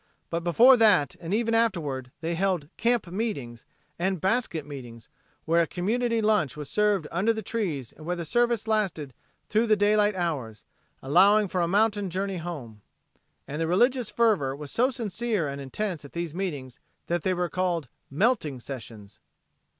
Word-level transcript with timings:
But 0.31 0.43
before 0.43 0.77
that 0.77 1.15
and 1.19 1.31
even 1.31 1.53
afterward 1.53 2.09
they 2.21 2.33
held 2.33 2.69
"camp 2.75 3.05
meetings" 3.05 3.65
and 3.99 4.19
"basket 4.19 4.65
meetings" 4.65 5.07
where 5.45 5.61
a 5.61 5.67
community 5.67 6.23
lunch 6.23 6.57
was 6.57 6.71
served 6.71 7.07
under 7.11 7.31
the 7.33 7.43
trees 7.43 7.91
and 7.91 8.03
where 8.03 8.15
the 8.15 8.25
service 8.25 8.67
lasted 8.67 9.13
through 9.47 9.67
the 9.67 9.75
daylight 9.75 10.15
hours, 10.15 10.63
allowing 11.03 11.47
for 11.47 11.61
a 11.61 11.67
mountain 11.67 12.09
journey 12.09 12.37
home. 12.37 12.81
And 13.47 13.61
the 13.61 13.67
religious 13.67 14.09
fervor 14.09 14.55
was 14.55 14.71
so 14.71 14.89
sincere 14.89 15.47
and 15.47 15.61
intense 15.61 16.03
at 16.03 16.13
these 16.13 16.33
meetings 16.33 16.79
that 17.05 17.21
they 17.21 17.35
were 17.35 17.47
called 17.47 17.87
"melting 18.09 18.59
sessions." 18.59 19.19